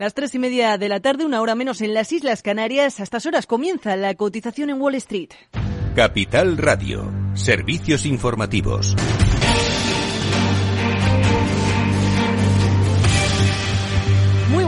Las 0.00 0.14
tres 0.14 0.34
y 0.34 0.38
media 0.38 0.78
de 0.78 0.88
la 0.88 1.00
tarde, 1.00 1.26
una 1.26 1.42
hora 1.42 1.54
menos 1.54 1.82
en 1.82 1.92
las 1.92 2.10
Islas 2.10 2.40
Canarias. 2.40 3.00
A 3.00 3.02
estas 3.02 3.26
horas 3.26 3.46
comienza 3.46 3.96
la 3.96 4.14
cotización 4.14 4.70
en 4.70 4.80
Wall 4.80 4.94
Street. 4.94 5.28
Capital 5.94 6.56
Radio. 6.56 7.12
Servicios 7.34 8.06
informativos. 8.06 8.96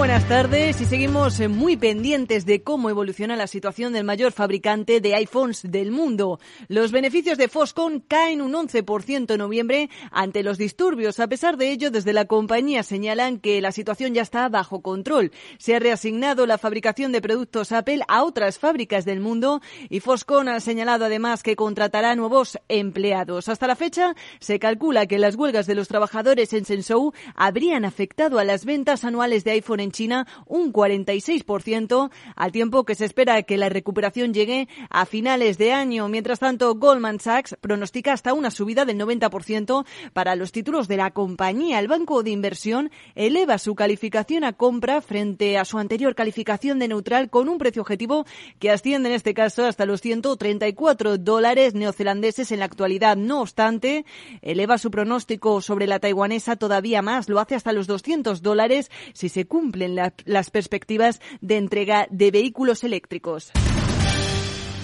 Buenas 0.00 0.26
tardes 0.28 0.80
y 0.80 0.86
seguimos 0.86 1.38
eh, 1.40 1.48
muy 1.48 1.76
pendientes 1.76 2.46
de 2.46 2.62
cómo 2.62 2.88
evoluciona 2.88 3.36
la 3.36 3.46
situación 3.46 3.92
del 3.92 4.02
mayor 4.02 4.32
fabricante 4.32 5.00
de 5.00 5.14
iPhones 5.14 5.70
del 5.70 5.92
mundo. 5.92 6.40
Los 6.68 6.90
beneficios 6.90 7.36
de 7.36 7.48
Foxconn 7.48 8.00
caen 8.00 8.40
un 8.40 8.52
11% 8.52 9.30
en 9.30 9.38
noviembre 9.38 9.90
ante 10.10 10.42
los 10.42 10.58
disturbios. 10.58 11.20
A 11.20 11.28
pesar 11.28 11.58
de 11.58 11.70
ello, 11.70 11.90
desde 11.90 12.12
la 12.12 12.24
compañía 12.24 12.82
señalan 12.82 13.38
que 13.38 13.60
la 13.60 13.72
situación 13.72 14.14
ya 14.14 14.22
está 14.22 14.48
bajo 14.48 14.80
control. 14.80 15.32
Se 15.58 15.76
ha 15.76 15.78
reasignado 15.78 16.46
la 16.46 16.58
fabricación 16.58 17.12
de 17.12 17.20
productos 17.20 17.70
Apple 17.70 18.02
a 18.08 18.24
otras 18.24 18.58
fábricas 18.58 19.04
del 19.04 19.20
mundo 19.20 19.60
y 19.90 20.00
Foxconn 20.00 20.48
ha 20.48 20.60
señalado 20.60 21.04
además 21.04 21.42
que 21.42 21.56
contratará 21.56 22.16
nuevos 22.16 22.58
empleados. 22.68 23.48
Hasta 23.48 23.66
la 23.66 23.76
fecha, 23.76 24.16
se 24.40 24.58
calcula 24.58 25.06
que 25.06 25.18
las 25.18 25.36
huelgas 25.36 25.66
de 25.66 25.74
los 25.74 25.88
trabajadores 25.88 26.52
en 26.54 26.64
Shenzhou 26.64 27.12
habrían 27.36 27.84
afectado 27.84 28.38
a 28.38 28.44
las 28.44 28.64
ventas 28.64 29.04
anuales 29.04 29.44
de 29.44 29.52
iPhone 29.52 29.69
en 29.78 29.92
China 29.92 30.26
un 30.46 30.72
46%, 30.72 32.10
al 32.34 32.52
tiempo 32.52 32.84
que 32.84 32.96
se 32.96 33.04
espera 33.04 33.42
que 33.44 33.56
la 33.56 33.68
recuperación 33.68 34.34
llegue 34.34 34.68
a 34.88 35.06
finales 35.06 35.58
de 35.58 35.72
año. 35.72 36.08
Mientras 36.08 36.40
tanto, 36.40 36.74
Goldman 36.74 37.20
Sachs 37.20 37.56
pronostica 37.60 38.12
hasta 38.12 38.34
una 38.34 38.50
subida 38.50 38.84
del 38.84 38.98
90% 38.98 39.84
para 40.12 40.34
los 40.34 40.50
títulos 40.50 40.88
de 40.88 40.96
la 40.96 41.12
compañía. 41.12 41.78
El 41.78 41.86
banco 41.88 42.22
de 42.22 42.30
inversión 42.30 42.90
eleva 43.14 43.58
su 43.58 43.74
calificación 43.74 44.42
a 44.44 44.54
compra 44.54 45.00
frente 45.00 45.58
a 45.58 45.64
su 45.64 45.78
anterior 45.78 46.14
calificación 46.14 46.78
de 46.78 46.88
neutral 46.88 47.30
con 47.30 47.48
un 47.48 47.58
precio 47.58 47.82
objetivo 47.82 48.26
que 48.58 48.70
asciende 48.70 49.10
en 49.10 49.14
este 49.14 49.34
caso 49.34 49.66
hasta 49.66 49.86
los 49.86 50.00
134 50.00 51.18
dólares 51.18 51.74
neozelandeses 51.74 52.50
en 52.52 52.60
la 52.60 52.64
actualidad. 52.64 53.16
No 53.16 53.40
obstante, 53.40 54.04
eleva 54.42 54.78
su 54.78 54.90
pronóstico 54.90 55.60
sobre 55.60 55.86
la 55.86 56.00
taiwanesa 56.00 56.56
todavía 56.56 57.02
más. 57.02 57.28
Lo 57.28 57.38
hace 57.40 57.54
hasta 57.54 57.72
los 57.72 57.86
200 57.86 58.42
dólares 58.42 58.90
si 59.12 59.28
se 59.28 59.46
cumple 59.46 59.59
en 59.60 59.96
las 60.24 60.50
perspectivas 60.50 61.20
de 61.40 61.56
entrega 61.56 62.06
de 62.10 62.30
vehículos 62.30 62.84
eléctricos. 62.84 63.52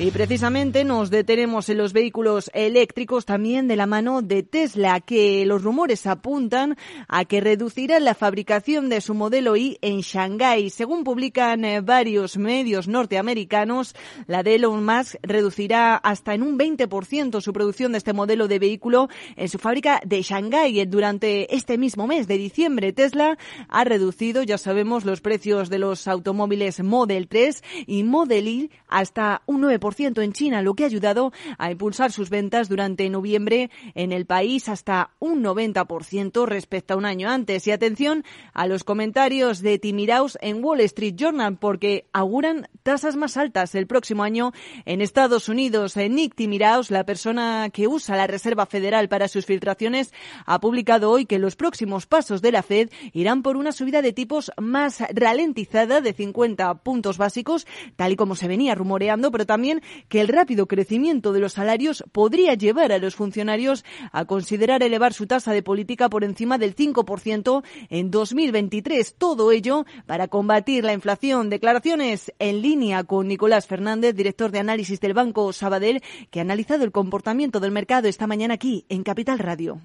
Y 0.00 0.12
precisamente 0.12 0.82
nos 0.82 1.10
detenemos 1.10 1.68
en 1.68 1.76
los 1.76 1.92
vehículos 1.92 2.50
eléctricos 2.54 3.26
también 3.26 3.68
de 3.68 3.76
la 3.76 3.84
mano 3.84 4.22
de 4.22 4.42
Tesla, 4.42 5.00
que 5.00 5.44
los 5.44 5.62
rumores 5.62 6.06
apuntan 6.06 6.78
a 7.06 7.26
que 7.26 7.42
reducirá 7.42 8.00
la 8.00 8.14
fabricación 8.14 8.88
de 8.88 9.02
su 9.02 9.12
modelo 9.12 9.58
I 9.58 9.76
en 9.82 10.00
Shanghái. 10.00 10.70
Según 10.70 11.04
publican 11.04 11.66
eh, 11.66 11.82
varios 11.82 12.38
medios 12.38 12.88
norteamericanos, 12.88 13.94
la 14.26 14.42
de 14.42 14.54
Elon 14.54 14.86
Musk 14.86 15.16
reducirá 15.20 15.96
hasta 15.96 16.32
en 16.32 16.44
un 16.44 16.58
20% 16.58 17.42
su 17.42 17.52
producción 17.52 17.92
de 17.92 17.98
este 17.98 18.14
modelo 18.14 18.48
de 18.48 18.58
vehículo 18.58 19.10
en 19.36 19.50
su 19.50 19.58
fábrica 19.58 20.00
de 20.06 20.22
Shanghái. 20.22 20.86
Durante 20.86 21.54
este 21.54 21.76
mismo 21.76 22.06
mes 22.06 22.26
de 22.26 22.38
diciembre, 22.38 22.94
Tesla 22.94 23.36
ha 23.68 23.84
reducido, 23.84 24.44
ya 24.44 24.56
sabemos, 24.56 25.04
los 25.04 25.20
precios 25.20 25.68
de 25.68 25.78
los 25.78 26.08
automóviles 26.08 26.82
Model 26.82 27.28
3 27.28 27.62
y 27.86 28.02
Model 28.02 28.48
Y 28.48 28.70
hasta 28.88 29.42
un 29.44 29.62
9% 29.62 29.89
en 29.98 30.32
China, 30.32 30.62
lo 30.62 30.74
que 30.74 30.84
ha 30.84 30.86
ayudado 30.86 31.32
a 31.58 31.70
impulsar 31.70 32.12
sus 32.12 32.30
ventas 32.30 32.68
durante 32.68 33.08
noviembre 33.10 33.70
en 33.94 34.12
el 34.12 34.24
país 34.24 34.68
hasta 34.68 35.10
un 35.18 35.42
90% 35.44 36.46
respecto 36.46 36.94
a 36.94 36.96
un 36.96 37.04
año 37.04 37.28
antes. 37.28 37.66
Y 37.66 37.70
atención 37.70 38.24
a 38.54 38.66
los 38.66 38.84
comentarios 38.84 39.60
de 39.60 39.78
Timiraus 39.78 40.38
en 40.40 40.64
Wall 40.64 40.80
Street 40.80 41.14
Journal, 41.16 41.58
porque 41.58 42.06
auguran 42.12 42.68
tasas 42.82 43.16
más 43.16 43.36
altas 43.36 43.74
el 43.74 43.86
próximo 43.86 44.22
año 44.22 44.52
en 44.86 45.00
Estados 45.02 45.48
Unidos. 45.48 45.96
Eh, 45.96 46.08
Nick 46.08 46.34
Timiraus, 46.34 46.90
la 46.90 47.04
persona 47.04 47.68
que 47.70 47.86
usa 47.86 48.16
la 48.16 48.26
Reserva 48.26 48.66
Federal 48.66 49.08
para 49.08 49.28
sus 49.28 49.44
filtraciones, 49.44 50.12
ha 50.46 50.60
publicado 50.60 51.10
hoy 51.10 51.26
que 51.26 51.38
los 51.38 51.56
próximos 51.56 52.06
pasos 52.06 52.40
de 52.42 52.52
la 52.52 52.62
Fed 52.62 52.90
irán 53.12 53.42
por 53.42 53.56
una 53.56 53.72
subida 53.72 54.02
de 54.02 54.12
tipos 54.12 54.50
más 54.56 55.00
ralentizada 55.12 56.00
de 56.00 56.12
50 56.12 56.74
puntos 56.82 57.18
básicos, 57.18 57.66
tal 57.96 58.12
y 58.12 58.16
como 58.16 58.34
se 58.34 58.48
venía 58.48 58.74
rumoreando, 58.74 59.30
pero 59.30 59.46
también 59.46 59.79
que 60.08 60.20
el 60.20 60.28
rápido 60.28 60.66
crecimiento 60.66 61.32
de 61.32 61.40
los 61.40 61.54
salarios 61.54 62.04
podría 62.12 62.54
llevar 62.54 62.92
a 62.92 62.98
los 62.98 63.14
funcionarios 63.14 63.84
a 64.12 64.24
considerar 64.24 64.82
elevar 64.82 65.12
su 65.12 65.26
tasa 65.26 65.52
de 65.52 65.62
política 65.62 66.08
por 66.08 66.24
encima 66.24 66.58
del 66.58 66.74
5% 66.74 67.62
en 67.88 68.10
2023. 68.10 69.14
Todo 69.16 69.52
ello 69.52 69.84
para 70.06 70.28
combatir 70.28 70.84
la 70.84 70.92
inflación. 70.92 71.50
Declaraciones 71.50 72.32
en 72.38 72.62
línea 72.62 73.04
con 73.04 73.28
Nicolás 73.28 73.66
Fernández, 73.66 74.14
director 74.14 74.50
de 74.50 74.58
análisis 74.58 75.00
del 75.00 75.14
Banco 75.14 75.52
Sabadell, 75.52 76.02
que 76.30 76.40
ha 76.40 76.42
analizado 76.42 76.84
el 76.84 76.92
comportamiento 76.92 77.60
del 77.60 77.72
mercado 77.72 78.08
esta 78.08 78.26
mañana 78.26 78.54
aquí 78.54 78.84
en 78.88 79.02
Capital 79.02 79.38
Radio. 79.38 79.80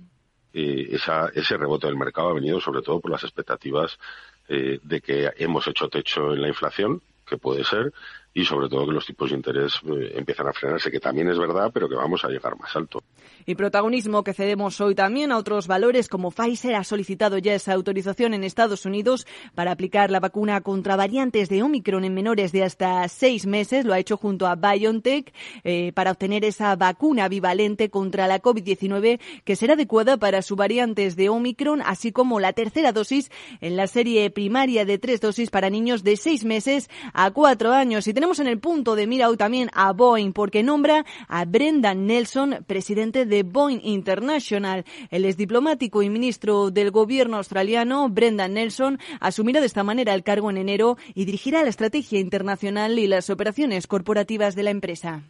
Eh, 0.53 0.97
ese 1.33 1.57
rebote 1.57 1.88
del 1.88 1.97
mercado 1.97 2.29
ha 2.29 2.33
venido 2.33 2.62
sobre 2.62 2.81
todo 2.81 3.01
por 3.01 3.12
las 3.12 3.23
expectativas 3.23 4.00
eh, 4.47 4.79
de 4.81 5.01
que 5.01 5.29
hemos 5.38 5.67
hecho 5.67 5.89
techo 5.89 6.33
en 6.33 6.41
la 6.41 6.47
inflación, 6.47 7.01
que 7.27 7.38
puede 7.38 7.66
ser, 7.66 7.91
y 8.35 8.44
sobre 8.44 8.68
todo 8.68 8.85
que 8.85 8.91
los 8.91 9.06
tipos 9.06 9.29
de 9.29 9.38
interés 9.38 9.79
eh, 9.85 10.12
empiezan 10.16 10.50
a 10.50 10.53
frenarse, 10.53 10.91
que 10.91 11.00
también 11.00 11.29
es 11.29 11.40
verdad, 11.40 11.72
pero 11.73 11.88
que 11.88 11.96
vamos 11.96 12.25
a 12.25 12.28
llegar 12.28 12.59
más 12.59 12.75
alto. 12.75 13.01
Y 13.46 13.56
protagonismo 13.56 14.25
que 14.25 14.34
cedemos 14.34 14.81
hoy 14.81 14.94
también 14.94 15.31
a 15.31 15.38
otros 15.38 15.68
valores 15.68 16.09
como 16.09 16.31
Pfizer 16.31 16.75
ha 16.75 16.84
solicitado 16.84 17.38
ya 17.38 17.53
esa 17.53 17.72
autorización 17.72 18.34
en 18.34 18.44
Estados 18.44 18.85
Unidos 18.85 19.25
para 19.56 19.72
aplicar 19.72 20.12
la 20.12 20.19
vacuna 20.19 20.59
contra 20.59 20.97
variantes 20.97 21.47
de 21.47 21.63
Omicron 21.63 22.03
en 22.03 22.13
menores 22.13 22.51
de 22.51 22.63
hasta 22.63 23.07
seis 23.07 23.45
meses. 23.45 23.85
Lo 23.85 23.94
ha 23.94 24.00
hecho 24.00 24.18
junto 24.18 24.47
a 24.47 24.56
BioNTech 24.56 25.34
eh, 25.63 25.94
para 25.94 26.12
obtener 26.12 26.44
esa 26.44 26.75
vacuna 26.75 27.29
bivalente 27.29 27.90
contra 27.90 28.28
la 28.28 28.41
COVID-19 28.41 29.22
que 29.45 29.56
será 29.56 29.75
adecuada 29.75 30.18
para 30.18 30.41
sus 30.41 30.57
variantes 30.57 31.16
de 31.16 31.29
Omicron, 31.29 31.81
así 31.85 32.12
como 32.12 32.41
la 32.41 32.51
tercera 32.51 32.91
dosis 32.91 33.31
en 33.62 33.78
la 33.78 33.88
serie 33.88 34.29
primaria 34.29 34.84
de 34.84 34.97
tres 34.97 35.22
dosis 35.22 35.51
para 35.51 35.69
niños 35.69 36.03
de 36.03 36.18
seis 36.18 36.44
meses 36.44 36.90
a 37.13 37.31
cuatro 37.31 37.72
años. 37.72 38.07
Y 38.07 38.13
en 38.25 38.47
el 38.47 38.59
punto 38.59 38.96
de 38.96 39.06
mira 39.06 39.30
hoy 39.30 39.38
también 39.38 39.69
a 39.74 39.94
Boeing 39.94 40.34
porque 40.34 40.63
nombra 40.63 41.06
a 41.28 41.46
Brendan 41.46 42.08
Nelson, 42.08 42.66
presidente 42.66 43.25
de 43.28 43.44
Boeing 43.44 43.81
International. 43.84 44.84
El 45.12 45.25
ex 45.25 45.38
diplomático 45.38 46.02
y 46.02 46.09
ministro 46.09 46.72
del 46.72 46.90
gobierno 46.90 47.38
australiano, 47.38 48.09
Brendan 48.09 48.56
Nelson, 48.56 49.00
asumirá 49.19 49.59
de 49.59 49.68
esta 49.68 49.84
manera 49.84 50.16
el 50.16 50.24
cargo 50.24 50.50
en 50.50 50.58
enero 50.58 50.97
y 51.13 51.25
dirigirá 51.25 51.62
la 51.62 51.69
estrategia 51.69 52.19
internacional 52.19 52.97
y 52.97 53.06
las 53.06 53.30
operaciones 53.30 53.86
corporativas 53.86 54.56
de 54.56 54.63
la 54.63 54.72
empresa. 54.72 55.22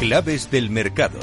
Claves 0.00 0.50
del 0.50 0.68
mercado. 0.68 1.20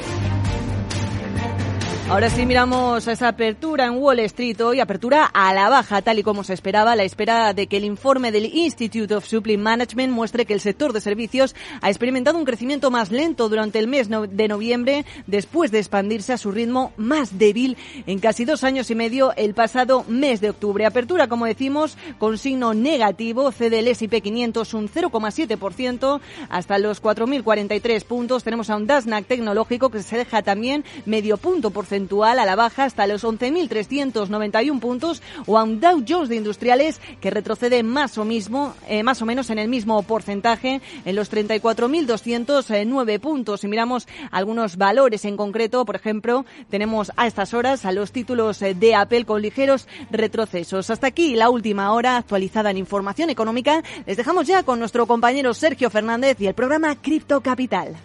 Ahora 2.10 2.28
sí 2.28 2.44
miramos 2.44 3.08
esa 3.08 3.28
apertura 3.28 3.86
en 3.86 3.96
Wall 3.96 4.20
Street 4.20 4.60
hoy, 4.60 4.78
apertura 4.78 5.24
a 5.24 5.54
la 5.54 5.70
baja, 5.70 6.02
tal 6.02 6.18
y 6.18 6.22
como 6.22 6.44
se 6.44 6.52
esperaba, 6.52 6.94
la 6.94 7.02
espera 7.02 7.54
de 7.54 7.66
que 7.66 7.78
el 7.78 7.84
informe 7.84 8.30
del 8.30 8.44
Institute 8.44 9.12
of 9.14 9.26
Supply 9.26 9.56
Management 9.56 10.12
muestre 10.12 10.44
que 10.44 10.52
el 10.52 10.60
sector 10.60 10.92
de 10.92 11.00
servicios 11.00 11.56
ha 11.80 11.88
experimentado 11.88 12.36
un 12.36 12.44
crecimiento 12.44 12.90
más 12.90 13.10
lento 13.10 13.48
durante 13.48 13.78
el 13.78 13.88
mes 13.88 14.10
de 14.10 14.48
noviembre, 14.48 15.06
después 15.26 15.70
de 15.70 15.78
expandirse 15.78 16.34
a 16.34 16.38
su 16.38 16.52
ritmo 16.52 16.92
más 16.98 17.38
débil 17.38 17.78
en 18.06 18.18
casi 18.18 18.44
dos 18.44 18.64
años 18.64 18.90
y 18.90 18.94
medio 18.94 19.34
el 19.36 19.54
pasado 19.54 20.04
mes 20.06 20.42
de 20.42 20.50
octubre. 20.50 20.84
Apertura, 20.84 21.26
como 21.26 21.46
decimos, 21.46 21.96
con 22.18 22.36
signo 22.36 22.74
negativo, 22.74 23.50
cede 23.50 23.78
el 23.78 23.88
S&P 23.88 24.20
500 24.20 24.74
un 24.74 24.90
0,7% 24.90 26.20
hasta 26.50 26.78
los 26.78 27.02
4.043 27.02 28.04
puntos. 28.04 28.44
Tenemos 28.44 28.68
a 28.68 28.76
un 28.76 28.86
Nasdaq 28.86 29.24
tecnológico 29.24 29.88
que 29.88 30.02
se 30.02 30.18
deja 30.18 30.42
también 30.42 30.84
medio 31.06 31.38
punto 31.38 31.70
a 31.94 32.34
la 32.44 32.56
baja 32.56 32.84
hasta 32.84 33.06
los 33.06 33.24
11.391 33.24 34.80
puntos 34.80 35.22
o 35.46 35.58
a 35.58 35.62
un 35.62 35.78
Dow 35.78 36.04
Jones 36.06 36.28
de 36.28 36.36
Industriales 36.36 37.00
que 37.20 37.30
retrocede 37.30 37.82
más 37.84 38.18
o, 38.18 38.24
mismo, 38.24 38.74
eh, 38.88 39.02
más 39.04 39.22
o 39.22 39.26
menos 39.26 39.48
en 39.50 39.58
el 39.58 39.68
mismo 39.68 40.02
porcentaje 40.02 40.80
en 41.04 41.16
los 41.16 41.30
34.209 41.30 43.20
puntos. 43.20 43.60
Si 43.60 43.68
miramos 43.68 44.08
algunos 44.32 44.76
valores 44.76 45.24
en 45.24 45.36
concreto, 45.36 45.84
por 45.84 45.94
ejemplo, 45.94 46.44
tenemos 46.68 47.12
a 47.16 47.28
estas 47.28 47.54
horas 47.54 47.84
a 47.84 47.92
los 47.92 48.10
títulos 48.10 48.60
eh, 48.62 48.74
de 48.74 48.94
Apple 48.96 49.24
con 49.24 49.40
ligeros 49.40 49.86
retrocesos. 50.10 50.90
Hasta 50.90 51.06
aquí 51.06 51.36
la 51.36 51.50
última 51.50 51.92
hora 51.92 52.16
actualizada 52.16 52.70
en 52.70 52.78
información 52.78 53.30
económica. 53.30 53.82
Les 54.04 54.16
dejamos 54.16 54.46
ya 54.46 54.64
con 54.64 54.80
nuestro 54.80 55.06
compañero 55.06 55.54
Sergio 55.54 55.90
Fernández 55.90 56.40
y 56.40 56.48
el 56.48 56.54
programa 56.54 56.96
Cripto 56.96 57.40
Capital. 57.40 57.96